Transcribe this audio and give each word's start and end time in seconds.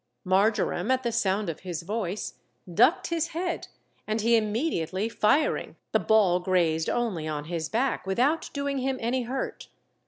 _Marjoram, 0.25 0.89
at 0.89 1.03
the 1.03 1.11
sound 1.11 1.47
of 1.47 1.59
his 1.59 1.83
voice, 1.83 2.33
ducked 2.73 3.11
his 3.11 3.27
head, 3.39 3.67
and 4.07 4.21
he 4.21 4.35
immediately 4.35 5.07
firing, 5.07 5.75
the 5.91 5.99
ball 5.99 6.39
grazed 6.39 6.89
only 6.89 7.27
on 7.27 7.43
his 7.45 7.69
back, 7.69 8.07
without 8.07 8.49
doing 8.51 8.79
him 8.79 8.97
any 8.99 9.21
hurt. 9.21 9.67